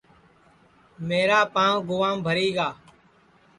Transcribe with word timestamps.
میرا 1.07 1.39
پانٚو 1.53 1.79
گُام 1.87 2.17
بھری 2.25 2.47
گا 2.55 2.69